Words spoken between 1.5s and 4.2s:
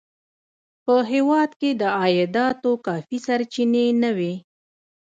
کې د عایداتو کافي سرچینې نه